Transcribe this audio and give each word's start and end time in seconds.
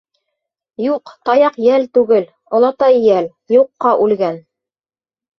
—Юҡ, 0.85 1.09
таяҡ 1.29 1.59
йәл 1.65 1.85
түгел, 1.97 2.25
олатай 2.59 2.97
йәл, 3.09 3.27
юҡҡа 3.57 3.93
үлгән. 4.07 4.41